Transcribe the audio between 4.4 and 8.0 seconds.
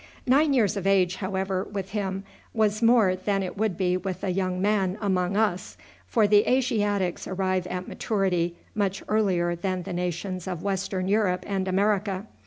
man among us, for the Asiatics arrive at